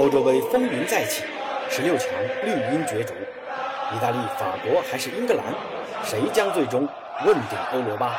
[0.00, 1.24] 欧洲杯风云再起，
[1.68, 2.10] 十六强
[2.42, 5.54] 绿茵角逐，意大利、法国还是英格兰，
[6.02, 6.88] 谁将最终
[7.26, 8.16] 问鼎欧罗巴？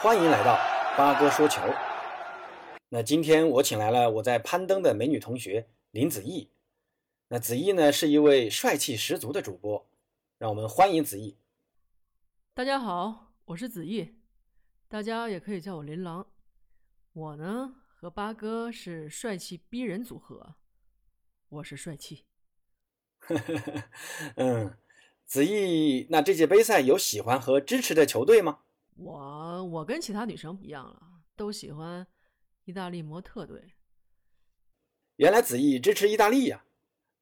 [0.00, 0.58] 欢迎来到
[0.98, 1.62] 八哥说球。
[2.88, 6.50] 那今天我请来了我在攀登的美女同学林子毅。
[7.28, 9.86] 那子毅呢是一位帅气十足的主播，
[10.38, 11.36] 让我们欢迎子毅。
[12.54, 14.16] 大家好，我是子毅，
[14.88, 16.26] 大家也可以叫我琳琅。
[17.12, 20.56] 我呢和八哥是帅气逼人组合。
[21.54, 22.24] 我是帅气，
[24.34, 24.76] 嗯，
[25.24, 28.60] 子毅，那这届杯赛有喜欢和支持的球队吗？
[28.96, 31.00] 我我跟其他女生不一样了，
[31.36, 32.04] 都喜欢
[32.64, 33.74] 意大利模特队。
[35.16, 36.64] 原来子毅支持意大利呀？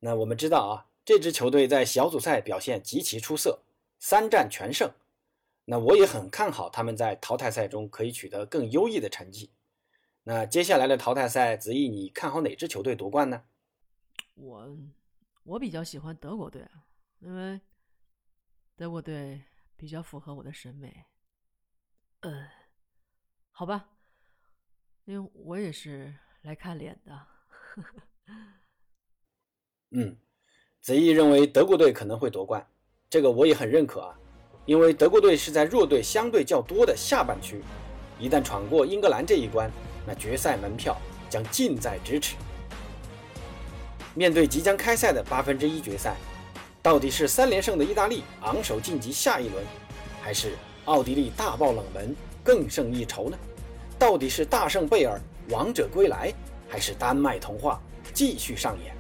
[0.01, 3.61] 那我们知道啊，这支球队在小组赛表现极其出色，
[3.99, 4.91] 三战全胜。
[5.67, 9.51] 那我也很看好他们在淘汰赛中可以取得更优异的成绩。
[10.23, 13.43] 那接下来的淘汰赛，子毅你看好哪支球队夺冠呢？
[14.35, 14.79] 我
[15.45, 16.85] 我比较喜欢德国队啊，
[17.21, 17.61] 因为
[18.77, 19.43] 德国队
[19.77, 21.05] 比较符合我的审美。
[22.21, 22.49] 嗯，
[23.51, 23.89] 好吧，
[25.05, 27.15] 因为我也是来看脸的。
[27.15, 28.03] 呵 呵
[29.91, 30.17] 嗯，
[30.81, 32.67] 子毅认为德国队可能会夺冠，
[33.11, 34.19] 这个我也很认可啊，
[34.65, 37.63] 因为德国队是在弱队相对较多的下半区，
[38.19, 39.71] 一旦闯过英格兰这一关，
[40.07, 40.97] 那决赛门票
[41.29, 42.37] 将近在咫尺。
[44.15, 46.15] 面对即将开赛的八分之一决赛，
[46.83, 49.65] 到底是三连胜的意大利昂首晋级下一轮，
[50.21, 50.53] 还是
[50.85, 53.39] 奥地利大爆冷门更胜一筹呢？
[53.99, 56.33] 到底是大圣贝尔王者归来，
[56.69, 57.81] 还是丹麦童话
[58.13, 58.95] 继续上演？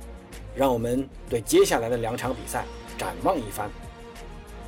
[0.54, 2.64] 让我们对接下来的两场比赛
[2.96, 3.70] 展望一番。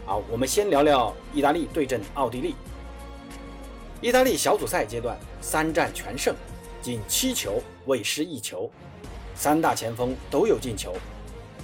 [0.04, 2.54] 好，我们先聊聊意大利对阵奥地利。
[4.00, 6.34] 意大利小组赛阶段三战全胜，
[6.82, 8.70] 仅七球未失一球。
[9.34, 10.94] 三大前锋都有进球，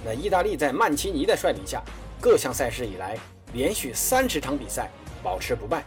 [0.05, 1.81] 那意大利在曼奇尼的率领下，
[2.19, 3.17] 各项赛事以来
[3.53, 4.89] 连续三十场比赛
[5.23, 5.85] 保持不败，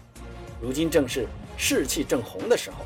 [0.61, 2.79] 如今正是士气正红的时候。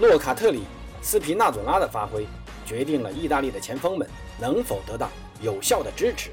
[0.00, 0.62] 洛卡特里、
[1.02, 2.26] 斯皮纳佐拉的发挥，
[2.66, 5.08] 决定了意大利的前锋们能否得到
[5.40, 6.30] 有效的支持，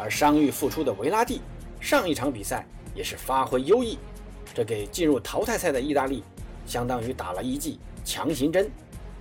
[0.00, 1.40] 而伤愈复出的维拉蒂，
[1.80, 3.98] 上一场比赛也是发挥优异，
[4.54, 6.22] 这给进入淘汰赛的意大利，
[6.66, 8.70] 相当于打了一剂强心针。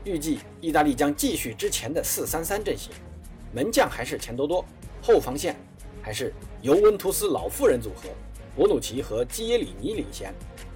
[0.06, 2.92] 预计意大利将继续之前的四三三阵型，
[3.54, 4.64] 门将还是钱多多，
[5.02, 5.56] 后防线
[6.02, 8.10] 还是尤文图斯老妇人组合，
[8.56, 10.34] 博努奇和基耶里尼领衔，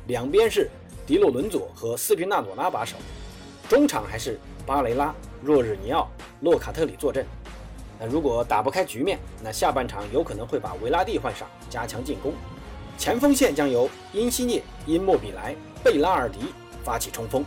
[0.08, 0.70] 两边是
[1.06, 2.96] 迪洛伦佐和斯皮纳佐拉把守，
[3.68, 6.10] 中场还是巴雷拉、若日尼奥、
[6.42, 7.26] 洛卡特里坐镇。
[8.00, 12.32] 那如果打不开局面，那下半场有可能会把维拉蒂换上，加强进攻。
[12.98, 16.40] 前锋线将由因西涅、因莫比莱、贝拉尔迪
[16.84, 17.44] 发起冲锋。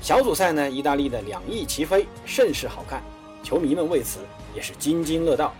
[0.00, 3.02] 小组赛呢，意大利的两翼齐飞，甚是好看，
[3.42, 4.20] 球迷们为此
[4.54, 5.52] 也是津津乐道。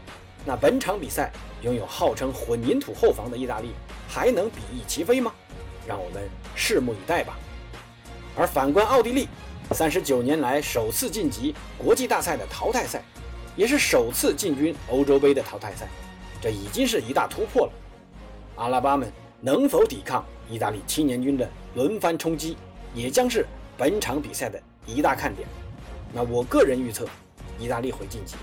[0.44, 1.30] 那本场比赛
[1.62, 3.70] 拥有号称混凝土后防的意大利，
[4.08, 5.32] 还能比翼齐飞吗？
[5.86, 6.22] 让我们
[6.56, 7.36] 拭目以待吧。
[8.36, 9.28] 而反观奥地利，
[9.72, 13.02] 三十九年来首次晋级国际大赛的淘汰赛，
[13.56, 15.88] 也是首次进军欧洲杯的淘汰赛，
[16.40, 17.72] 这已经是一大突破了。
[18.54, 22.56] 阿拉巴们能否抵抗意大利青年军的轮番冲击，
[22.94, 23.44] 也将是。
[23.78, 25.46] 本场比赛的一大看点，
[26.12, 27.06] 那我个人预测，
[27.60, 28.34] 意大利会晋级。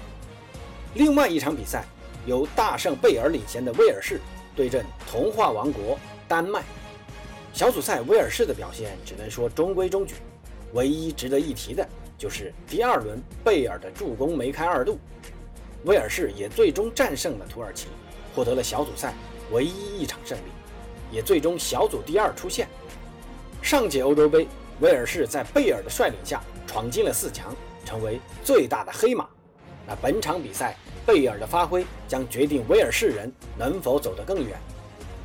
[0.93, 1.83] 另外一场比赛
[2.25, 4.21] 由大胜贝尔领衔的威尔士
[4.55, 6.63] 对阵童话王国丹麦。
[7.51, 10.15] 小组赛威尔士的表现只能说中规中矩，
[10.71, 11.85] 唯一值得一提的
[12.17, 14.97] 就是第二轮贝尔的助攻梅开二度。
[15.83, 17.87] 威尔士也最终战胜了土耳其，
[18.33, 19.13] 获得了小组赛
[19.51, 20.51] 唯一一场胜利，
[21.11, 22.69] 也最终小组第二出线。
[23.61, 24.47] 上届欧洲杯。
[24.81, 27.55] 威尔士在贝尔的率领下闯进了四强，
[27.85, 29.27] 成为最大的黑马。
[29.87, 30.75] 那本场比赛，
[31.05, 34.57] 贝尔的发挥将决定威尔士人能否走得更远。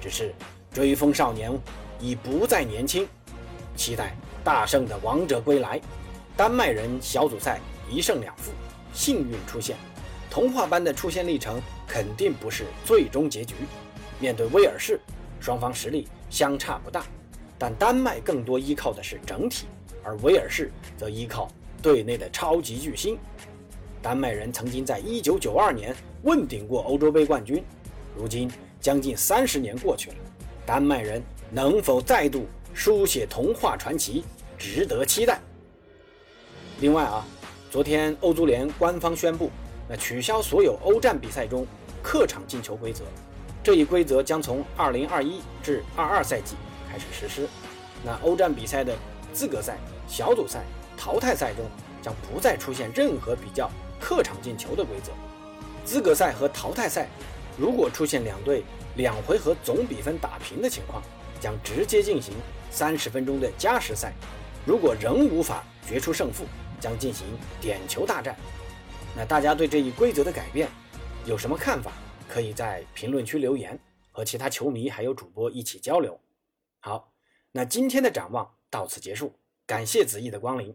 [0.01, 0.33] 只是
[0.73, 1.51] 追风少年
[1.99, 3.09] 已不再年轻，
[3.75, 5.81] 期待大胜的王者归来。
[6.37, 7.59] 丹麦人小组赛
[7.91, 8.53] 一胜两负，
[8.93, 9.77] 幸运出线。
[10.31, 13.55] 童话般的出线历程肯定不是最终结局。
[14.21, 15.01] 面对威尔士，
[15.41, 17.05] 双方实力相差不大。
[17.61, 19.67] 但丹麦更多依靠的是整体，
[20.03, 21.47] 而威尔士则依靠
[21.83, 23.19] 队内的超级巨星。
[24.01, 27.63] 丹麦人曾经在1992年问鼎过欧洲杯冠军，
[28.17, 30.17] 如今将近三十年过去了，
[30.65, 34.25] 丹麦人能否再度书写童话传奇，
[34.57, 35.39] 值得期待。
[36.81, 37.27] 另外啊，
[37.71, 39.51] 昨天欧足联官方宣布，
[39.87, 41.67] 那取消所有欧战比赛中
[42.03, 43.05] 客场进球规则，
[43.63, 46.57] 这一规则将从2021至22赛季。
[46.91, 47.49] 开始实施，
[48.05, 48.97] 那欧战比赛的
[49.33, 49.79] 资格赛、
[50.09, 50.65] 小组赛、
[50.97, 51.65] 淘汰赛中
[52.03, 53.71] 将不再出现任何比较
[54.01, 55.13] 客场进球的规则。
[55.85, 57.09] 资格赛和淘汰赛，
[57.57, 58.65] 如果出现两队
[58.97, 61.03] 两回合总比分打平的情况，
[61.41, 62.35] 将直接进行
[62.71, 64.13] 三十分钟的加时赛。
[64.67, 66.45] 如果仍无法决出胜负，
[66.81, 67.27] 将进行
[67.61, 68.37] 点球大战。
[69.17, 70.69] 那大家对这一规则的改变
[71.25, 71.93] 有什么看法？
[72.29, 73.77] 可以在评论区留言，
[74.13, 76.17] 和其他球迷还有主播一起交流。
[76.81, 77.15] 好，
[77.53, 80.75] 那今天的展望到此结束，感谢子毅的光临。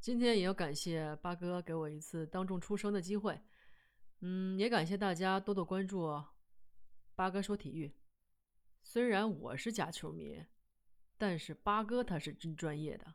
[0.00, 3.40] 今天也要感谢八哥给我一次当众出声的机会。
[4.20, 6.24] 嗯，也感谢大家多多关注
[7.14, 7.92] 八哥说体育。
[8.82, 10.44] 虽然我是假球迷，
[11.18, 13.14] 但是八哥他是真专业的。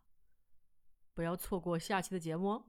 [1.15, 2.65] 不要错过下期的节目哦。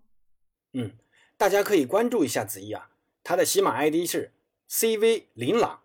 [0.72, 0.96] 嗯，
[1.36, 2.90] 大家可以关注一下子怡啊，
[3.22, 4.32] 他的喜马 ID 是
[4.68, 5.82] CV 林朗。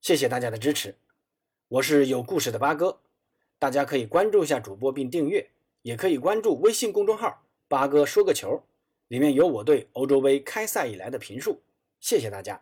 [0.00, 0.96] 谢谢大家的支持，
[1.70, 2.98] 我是有故事的八哥。
[3.56, 5.50] 大家可以关注一下主播并订阅，
[5.82, 8.64] 也可以关注微信公众号“八哥说个球”。
[9.06, 11.60] 里面有我对欧洲杯开赛以来的评述，
[12.00, 12.60] 谢谢大家。